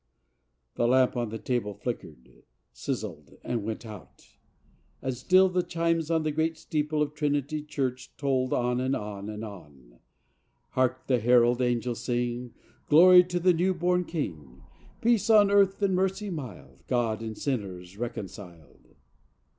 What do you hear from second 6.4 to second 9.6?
steeple of Trinity Church tolled on and on and